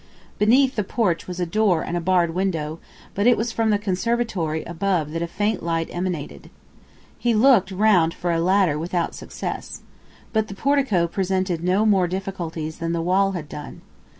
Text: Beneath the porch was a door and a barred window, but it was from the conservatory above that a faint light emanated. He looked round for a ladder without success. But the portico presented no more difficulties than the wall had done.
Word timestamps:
Beneath 0.39 0.77
the 0.77 0.83
porch 0.83 1.27
was 1.27 1.39
a 1.39 1.45
door 1.45 1.83
and 1.83 1.95
a 1.95 2.01
barred 2.01 2.33
window, 2.33 2.79
but 3.13 3.27
it 3.27 3.37
was 3.37 3.51
from 3.51 3.69
the 3.69 3.77
conservatory 3.77 4.63
above 4.63 5.11
that 5.11 5.21
a 5.21 5.27
faint 5.27 5.61
light 5.61 5.89
emanated. 5.91 6.49
He 7.19 7.35
looked 7.35 7.69
round 7.69 8.11
for 8.11 8.31
a 8.31 8.41
ladder 8.41 8.79
without 8.79 9.13
success. 9.13 9.83
But 10.33 10.47
the 10.47 10.55
portico 10.55 11.07
presented 11.07 11.63
no 11.63 11.85
more 11.85 12.07
difficulties 12.07 12.79
than 12.79 12.93
the 12.93 12.99
wall 13.03 13.33
had 13.33 13.47
done. 13.47 13.81